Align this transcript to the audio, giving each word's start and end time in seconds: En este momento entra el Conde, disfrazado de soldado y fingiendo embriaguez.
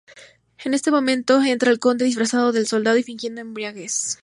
En 0.65 0.73
este 0.73 0.89
momento 0.89 1.39
entra 1.43 1.69
el 1.69 1.77
Conde, 1.77 2.05
disfrazado 2.05 2.51
de 2.51 2.65
soldado 2.65 2.97
y 2.97 3.03
fingiendo 3.03 3.39
embriaguez. 3.41 4.17